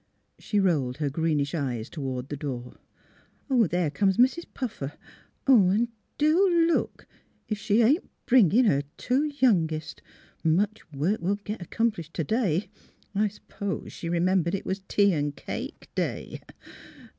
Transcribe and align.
She 0.39 0.59
rolled 0.59 0.97
her 0.97 1.11
greenish 1.11 1.53
eyes 1.53 1.87
toward 1.87 2.29
the 2.29 2.35
door." 2.35 2.79
There 3.51 3.91
comes 3.91 4.17
Mis' 4.17 4.43
Puffer, 4.51 4.93
an' 5.45 5.89
do 6.17 6.49
look! 6.73 7.05
If 7.47 7.59
she 7.59 7.83
ain 7.83 7.97
't 7.97 8.09
bringing 8.25 8.63
her 8.63 8.81
two 8.97 9.25
youngest! 9.37 10.01
Much 10.43 10.81
work 10.91 11.21
we 11.21 11.27
'11 11.27 11.39
get 11.43 11.61
accomplished 11.61 12.15
t' 12.15 12.23
day. 12.23 12.67
I 13.13 13.25
s 13.25 13.39
'pose 13.47 13.93
she 13.93 14.09
remembered 14.09 14.55
it 14.55 14.65
was 14.65 14.81
tea 14.87 15.13
an' 15.13 15.33
cake 15.33 15.87
day. 15.93 16.41